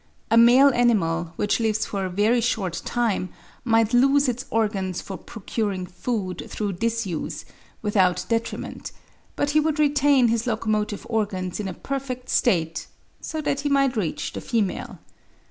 A 0.31 0.35
male 0.37 0.69
animal, 0.69 1.33
which 1.35 1.59
lives 1.59 1.85
for 1.85 2.05
a 2.05 2.09
very 2.09 2.41
short 2.41 2.81
time, 2.85 3.29
might 3.63 3.93
lose 3.93 4.27
its 4.27 4.47
organs 4.49 4.99
for 4.99 5.15
procuring 5.15 5.85
food 5.85 6.43
through 6.49 6.73
disuse, 6.73 7.45
without 7.83 8.25
detriment; 8.27 8.91
but 9.35 9.51
he 9.51 9.59
would 9.59 9.77
retain 9.77 10.29
his 10.29 10.47
locomotive 10.47 11.05
organs 11.07 11.59
in 11.59 11.67
a 11.67 11.73
perfect 11.75 12.29
state, 12.29 12.87
so 13.19 13.41
that 13.41 13.59
he 13.59 13.69
might 13.69 13.95
reach 13.95 14.33
the 14.33 14.41
female. 14.41 14.97